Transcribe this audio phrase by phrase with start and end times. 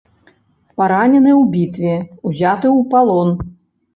[0.81, 1.93] Паранены ў бітве,
[2.29, 3.29] узяты ў палон.